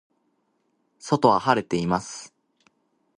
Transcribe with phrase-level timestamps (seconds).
[0.97, 2.33] 外は晴れています。